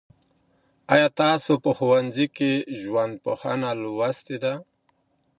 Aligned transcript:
آیا 0.93 1.07
تاسو 1.21 1.51
په 1.63 1.71
ښوونځي 1.77 2.27
کي 2.37 2.51
ژوندپوهنه 2.81 3.69
لوستې 3.81 4.37
ده؟ 4.43 4.53